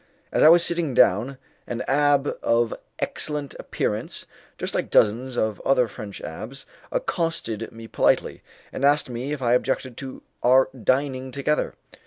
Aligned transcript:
As 0.31 0.41
I 0.41 0.49
was 0.49 0.63
sitting 0.65 0.95
down, 0.95 1.37
an 1.67 1.83
abbé 1.87 2.33
of 2.41 2.73
excellent 2.97 3.53
appearance, 3.59 4.25
just 4.57 4.73
like 4.73 4.89
dozens 4.89 5.37
of 5.37 5.61
other 5.63 5.87
French 5.87 6.19
abbés, 6.23 6.65
accosted 6.91 7.71
me 7.71 7.87
politely, 7.87 8.41
and 8.73 8.83
asked 8.83 9.11
me 9.11 9.31
if 9.31 9.43
I 9.43 9.53
objected 9.53 9.97
to 9.97 10.23
our 10.41 10.69
dining 10.73 11.29
together. 11.29 11.75